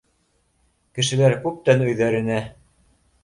Кешеләр 0.99 1.37
күптән 1.45 1.85
өйҙәренә 1.89 2.39